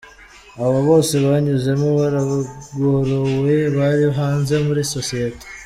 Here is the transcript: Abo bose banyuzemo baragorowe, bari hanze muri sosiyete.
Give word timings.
Abo 0.63 0.79
bose 0.89 1.13
banyuzemo 1.25 1.87
baragorowe, 1.99 3.55
bari 3.77 4.05
hanze 4.17 4.53
muri 4.65 4.81
sosiyete. 4.95 5.45